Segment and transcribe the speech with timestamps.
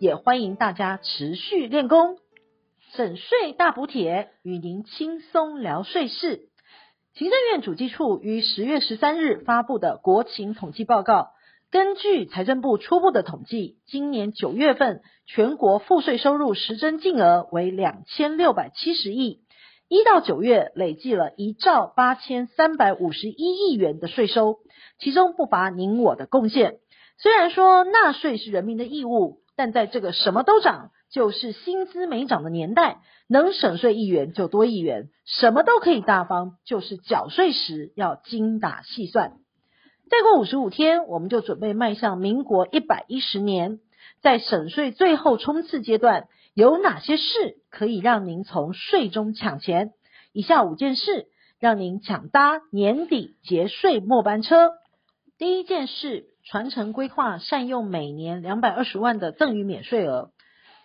[0.00, 2.16] 也欢迎大家持续练功。
[2.94, 6.48] 省税大补贴，与您轻松聊税事。
[7.12, 11.32] 行政院主计处于十月十三日发布的国情统计报告，
[11.70, 19.40] 根据财政部初步的统计，今年九月份全国赋税收入实征净额为两千六百七十亿，
[19.86, 24.60] 一到九月累计了一兆八千三百五十一亿元的税收，
[24.98, 26.78] 其中不乏您我的贡献。
[27.18, 30.90] 虽然说纳税是人民的义务，但在这个什么都涨。
[31.10, 36.52] 就是薪资没涨的年代，能省税一元就多一元，什么都可以大方。
[36.64, 39.32] 就是缴税时要精打细算。
[40.08, 43.80] 再过五十五天，我们就准备迈向民国一百一十年。
[44.22, 49.92] 在省税最后冲刺阶段，有哪些事可以让您从税中抢钱？
[50.32, 51.26] 以下五件事，
[51.58, 54.70] 让您抢搭年底节税末班车。
[55.36, 60.30] 第一件事，传承规划善用每年两百二十万的赠与免税额。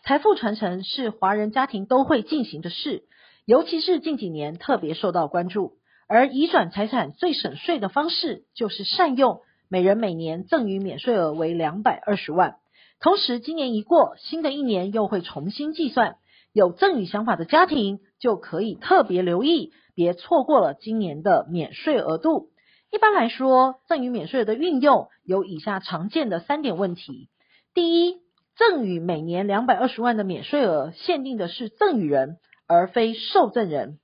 [0.04, 3.04] 财富传承是华人家庭都会进行的事，
[3.46, 5.74] 尤其是近几年特别受到关注。
[6.08, 9.40] 而移转财产最省税的方式就是善用，
[9.70, 12.58] 每人每年赠与免税额为两百二十万。
[13.02, 16.18] 同时，今年一过，新的一年又会重新计算。
[16.54, 22.50] 有赠与想法的家庭就可以特别留意，别错过了今年的免税额度。
[22.92, 27.30] 一般来说，赠与免税额的运用有以下常见的三点问题：
[27.74, 28.18] 第一，
[28.56, 32.38] 赠与每年两百二十万的免税额，限定的是赠与人，
[32.68, 34.00] 而非受赠人。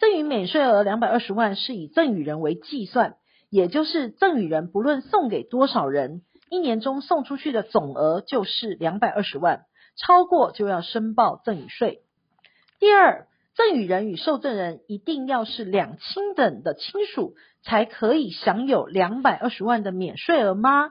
[0.00, 3.14] 赠与免税额两百二十万是以赠与人为计算，
[3.48, 9.66] 也就是赠与人不论送给多少人，一年中送出去的总额就是两百二十万，
[9.96, 12.02] 超过就要申报赠与税。
[12.80, 20.88] 第二，赠与人与受赠人一定要是两亲等的亲属，才可以享有两百二十万的免税额吗？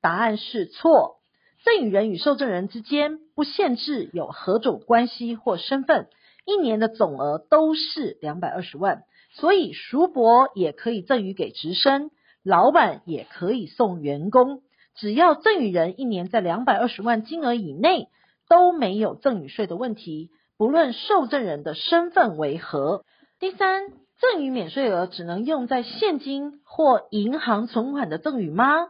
[0.00, 1.16] 答案是错。
[1.64, 6.06] 赠与人与受赠人之间不限制有何种关系或身份，
[6.44, 9.02] 一年的总额都是两百二十万，
[9.32, 12.12] 所以叔伯也可以赠与给直升，
[12.44, 14.62] 老板也可以送员工，
[14.94, 18.06] 只要赠与人一年在两百二十万金额以内，
[18.48, 23.04] 都没有赠与税的问题，不论受赠人的身份为何。
[23.38, 28.88] 第三，赠与免税额只能用在现金或银行存款的赠与吗？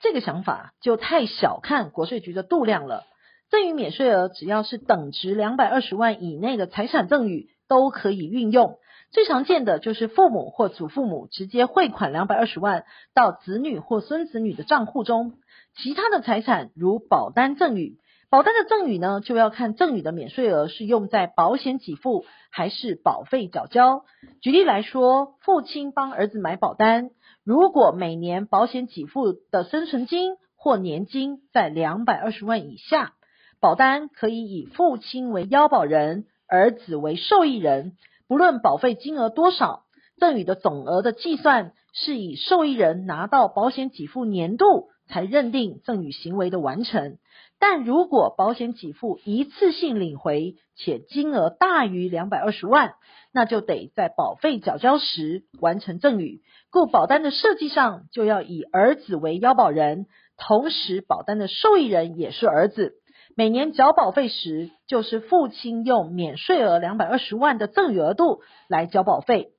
[0.00, 3.04] 这个想法就太小看国税局的度量了。
[3.48, 8.78] 赠与免税额只要是等值两百二十万以内的财产赠与都可以运用。
[9.12, 12.84] 最常见的就是父母或祖父母直接汇款两百二十万
[13.14, 15.34] 到子女或孙子女的账户中。
[15.76, 17.98] 其他的财产如保单赠与，
[18.28, 24.04] 保单的赠与呢，就要看赠与的免税额是用在保险给付还是保费缴交。
[24.40, 27.10] 举例来说，父亲帮儿子买保单。
[27.44, 33.12] 如果每年保险给付的生存金或年金在两百二十万以下，
[33.60, 37.92] 保单可以以父亲为腰保人，儿子为受益人。
[38.26, 39.84] 不论保费金额多少，
[40.18, 47.18] 赠与的总额的计算是以受益人拿到保险给付年度才认定赠与行为的完成。
[47.58, 52.94] 但如果保险给付一次性领回，且金额大于两百二十万，
[53.32, 56.42] 那就得在保费缴交时完成赠与。
[56.70, 60.06] 故保单的设计上就要以儿子为要保人，
[60.36, 62.92] 同时保单的受益人也是儿子。
[63.34, 69.52] 每年缴保费时，就是父亲用免税额两百二十万的赠与额度来缴保费。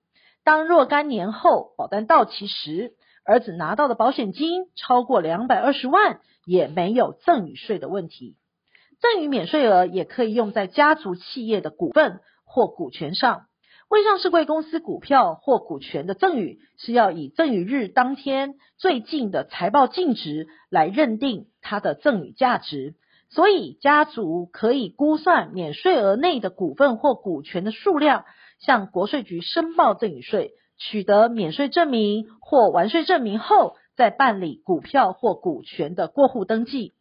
[0.44, 2.94] 当若干年后保单到期时，
[3.28, 8.38] 儿子拿到的保险金超过两百二十万，也没有赠与税的问题。
[9.02, 13.42] 赠与免税额也可以用在家族企业的股份或股权上。
[13.90, 22.96] 未上市贵公司股票或股权的赠与，是要以赠与日当天最近的财报净值来认定它的赠与价值。
[23.30, 28.24] 所以，家族可以估算免税额内的股份或股权的数量，
[28.58, 36.94] 向国税局申报赠与税，取得免税证明或完税证明后，再办理股票或股权的过户登记。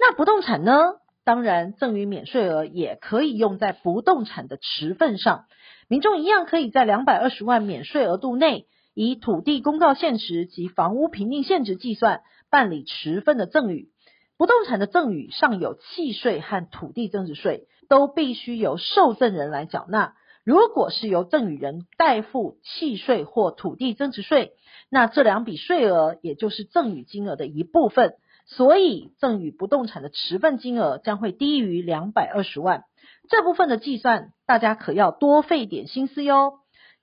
[0.00, 0.94] 那不动产呢？
[1.24, 5.44] 当然，赠与免税额也可以用在不动产的持分上。
[5.86, 13.90] 民众一样可以在两百二十万免税额度内，以土地公告现值及房屋评定现值计算办理持分的赠与。
[14.36, 20.14] 不动产的赠与上有契税和土地增值税，都必须由受赠人来缴纳。
[20.44, 24.52] 如果是由赠与人代付契税或土地增值税，
[24.90, 28.14] 那这两笔税额也就是赠与金额的一部分，
[28.46, 32.84] 所以赠与不动产的持份金额将会低于两百二十万。
[33.28, 36.54] 这部分的计算，大家可要多费点心思哟。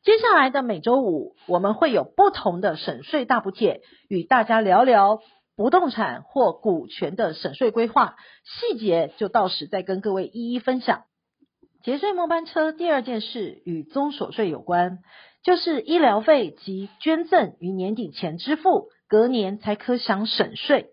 [0.03, 5.19] 接下来的每周五，我们会有不同的省税大补帖，与大家聊聊
[5.55, 11.03] 不动产或股权的省税规划细节，就到时再跟各位一一分享。
[11.81, 14.99] 节税末班车第二件事与综所税有关，
[15.43, 20.89] 就是医疗费及捐赠于年底前支付，隔年才可享省税。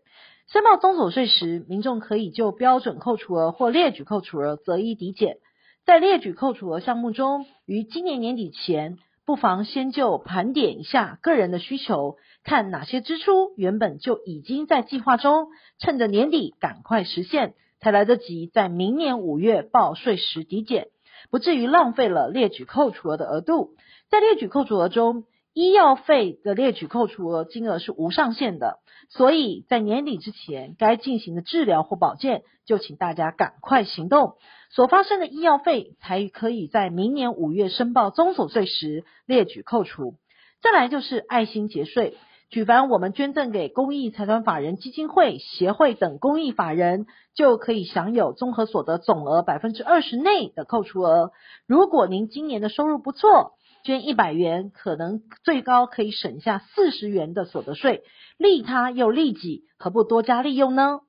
[0.46, 5.38] 申报综所税时，民众可以就标准扣除额或列举扣除额择一抵减。
[5.84, 15.48] 在列举扣除额项目中，于今年年底前，不妨先就盘点一下个人的需求，看哪些支出原本就已经在计划中，
[15.80, 20.88] 趁着年底赶快实现，才来得及在明年五月报税时抵减，
[21.30, 23.74] 不至于浪费了列举扣除额的额度。
[24.08, 28.78] 在列举扣除额中，医药费的列举扣除额金额是无上限的，
[29.08, 34.34] 所以在年底之前该进行的治疗或保健，就请大家赶快行动。
[34.70, 40.14] 所发生的医药费才可以在明年五月申报综所税时列举扣除。
[40.60, 42.16] 再来就是爱心节税，
[42.48, 51.32] 举凡我们捐赠给公益财团法人基金会、协会等公益法人，就可以享有综合所得总额百分之二十内的扣除额。
[51.66, 53.52] 如果您今年的收入不错，
[53.82, 58.04] 捐一百元，可能最高可以省下四十元的所得税，
[58.38, 61.00] 利他又利己，何不多加利用呢？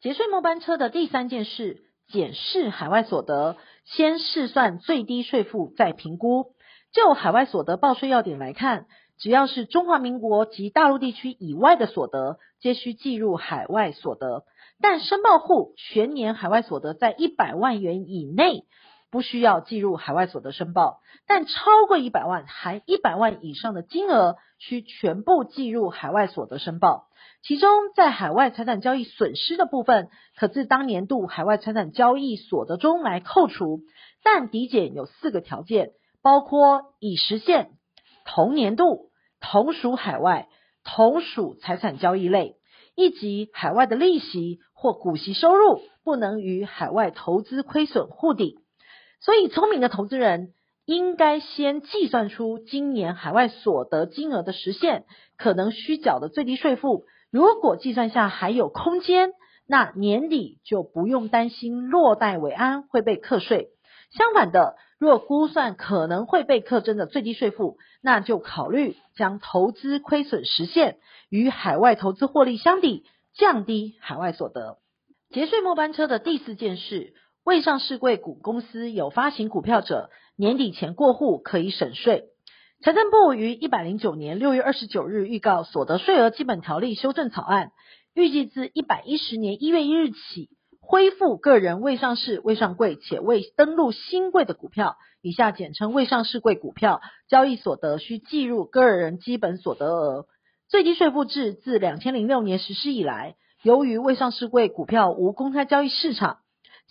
[0.00, 1.80] 节税末班车的第三件事。
[2.08, 3.56] 检视海外所得，
[3.86, 6.48] 先试算最低税负，再评估。
[6.92, 8.86] 就海外所得报税要点来看，
[9.22, 14.42] 只要是中华民国及大陆地区以外的所得，皆需计入海外所得。
[14.80, 18.64] 但申报户全年海外所得在一百万元以内，
[19.12, 20.98] 不需要计入海外所得申报；
[21.28, 21.52] 但超
[21.86, 27.06] 过一百万，含一百万以上的金额，需全部计入海外所得申报。
[27.44, 33.82] 其中，在海外财产交易损失的部分，可自当年度海外财产交易所得中来扣除，
[34.24, 35.92] 但抵减有四个条件，
[36.22, 37.70] 包括已实现、
[38.24, 39.10] 同年度、
[39.42, 40.48] 同属海外、
[40.84, 42.56] 同属财产交易类，
[42.94, 48.60] 以及海外的利息或股息收入不能与海外投资亏损互抵。
[49.20, 50.54] 所以，聪明的投资人
[50.84, 55.04] 应该先计算出今年海外所得金额的实现
[55.36, 57.04] 可能需缴的最低税负。
[57.30, 59.32] 如果计算下还有空间，
[59.68, 63.68] 那年底就不用担心落袋为安会被课税。
[64.12, 70.98] 相反的，若估算可能会被课征的最低税负，那就考虑将投资亏损实现
[71.30, 73.04] 与海外投资获利相抵，
[73.34, 74.78] 降低海外所得。
[75.30, 82.26] 节税末班车的第四件事，未上市贵股公司有发行股票者，年底前过户可以省税。
[82.84, 87.72] 财政部于一百零九年六月二十九日预告所得税额基本条例修正草案，
[88.12, 90.50] 预计自一百一十年一月一日起，
[90.92, 97.00] 恢复个人未上市、未上柜且未登录新柜的股票（以下简称未上市柜股票）
[97.30, 100.26] 交易所得需计入个人基本所得额。
[100.68, 106.40] 最低税负制自两千零六年实施以来，由于未上市柜股票无公开交易市场，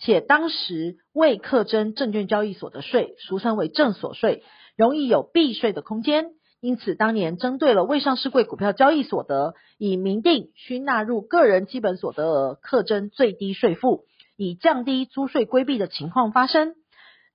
[0.00, 4.42] 且当时未课征证券交易所得税，俗称为证所税。
[4.76, 6.32] 容易有避税的空间，
[6.62, 14.04] 因此当年针对了未上市柜股票交易所得，以明定需纳入个人基本所得额课征最低税负，
[14.36, 16.76] 以降低租税规避的情况发生。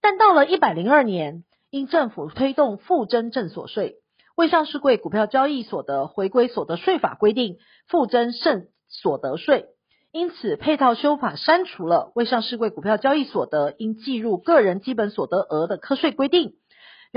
[0.01, 3.98] 但到了一百零二年，因政府推动负征正所税，
[4.38, 7.57] 未上市柜股票交易所得回归所得税法规定
[7.89, 9.65] 负征证所得税，
[10.13, 16.53] 因此配套修法删除了未上市柜股票交易所得应计入个人基本所得额的课税规定。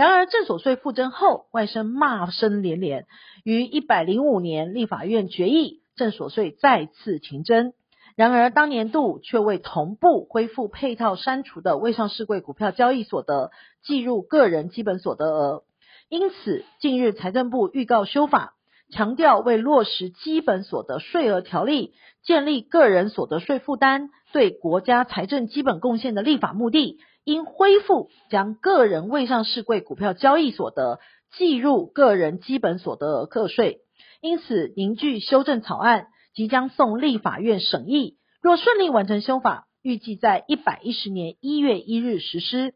[0.01, 3.05] 然而，正所税复征后，外生骂声连连。
[3.45, 7.75] 于一百零五年，立法院决议正所税再次停征。
[8.17, 13.51] 然而，当年度却未同步恢复配套删除的未上市柜股票交易所得
[13.83, 15.65] 计入个人基本所得额。
[16.09, 18.55] 因此，近日财政部预告修法，
[18.91, 21.93] 强调为落实基本所得税额条例，
[22.23, 27.01] 建立个人所得税负担对国家财政基本贡献的立法目的。
[27.25, 31.01] 应恢复将个人未上市柜股票交易所得
[31.37, 33.81] 计入个人基本所得额课税，
[34.21, 38.17] 因此凝聚修正草案即将送立法院审议。
[38.43, 42.75] 若顺利完成修法，预计在一百一十年一月一日实施。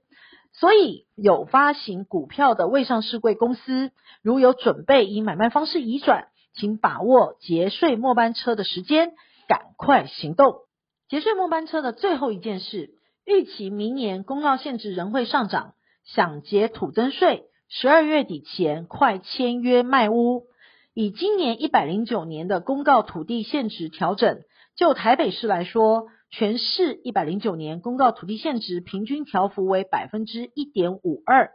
[0.53, 3.91] 所以有发行股票的未上市柜公司，
[4.23, 9.15] 如有准备以买卖方式移转，请把握节税末班车的时间，
[9.49, 10.59] 赶快行动。
[11.09, 12.91] 节税末班车的最后一件事。
[13.26, 20.45] 预期明年公告限制仍会上涨，想节土增税，十二月底前快签约卖屋。
[20.93, 24.43] 以今年一百零九年的公告土地限值调整，
[24.76, 31.50] 就台北市来说，全市一百零九年公告土地限值平均调幅为百分之一点五二。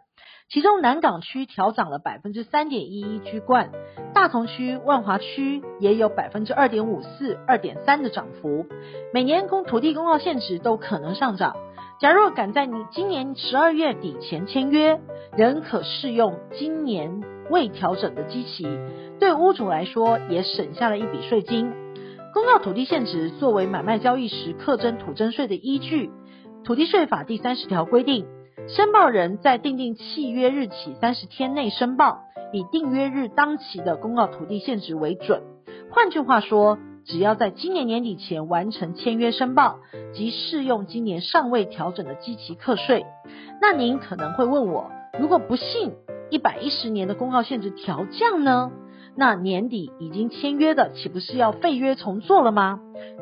[0.51, 3.69] 其中南港区调涨了百分之三点一一，居冠；
[4.15, 8.65] 大同区、万华区也有百分之二点五四、二点三的涨幅。
[9.13, 11.55] 每年公土地公告现值都可能上涨。
[11.99, 14.99] 假若赶在你今年十二月底前签约，
[15.37, 17.21] 仍可适用今年
[17.51, 18.67] 未调整的基期，
[19.19, 21.71] 对屋主来说也省下了一笔税金。
[22.33, 26.07] 公告土地现值作为买卖交易时课征土增税的依据，
[26.63, 28.25] 《土地税法》第三十条规定。
[28.67, 32.19] 申报人在订定契约日起三十天内申报，
[32.53, 35.41] 以订约日当期的公告土地现值为准。
[35.91, 39.79] 换句话说，只要在今年年底前完成签约申报，
[40.13, 43.05] 即适用今年尚未调整的基期课税。
[43.61, 45.93] 那您可能会问我，如果不幸
[46.29, 48.71] 一百一十年的公告现值调降呢？
[49.15, 52.79] 那年底已经签约的，岂不是要废约重做了吗？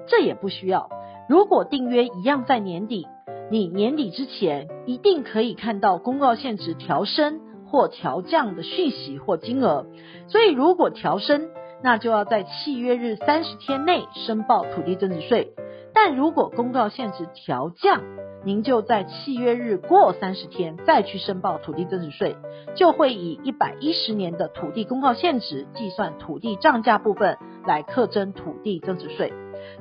[0.08, 0.90] 这也不需要。
[1.30, 3.08] 如果订约一样在年底。
[3.50, 9.86] 你年底之前一定可以看到公告限值调升或调降的讯息或金额，
[10.28, 11.50] 所以如果调升，
[11.82, 15.54] 那就要在契约日三十天内申报土地增值税；
[15.94, 18.04] 但如果公告限值调降，
[18.44, 22.36] 您就在契约日过三十天再去申报土地增值税，
[22.76, 29.32] 就会以一百一十年的土地公告限值计算土地涨价部分来课征土地增值税。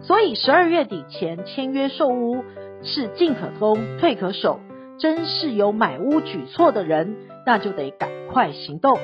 [0.02, 2.44] 所以十二月底前签约售屋。
[2.82, 4.60] 是进可攻，退可守。
[4.98, 8.98] 真是有买屋举措的人，那就得赶快行动。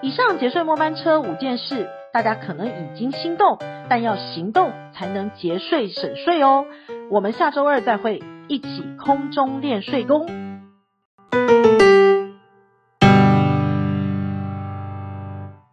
[0.00, 3.58] 以上节税末班车五件事，大家可能已经心动，
[3.90, 6.64] 但要行动才能节税省税哦。
[7.10, 10.47] 我们下周二再会，一起空中练税功。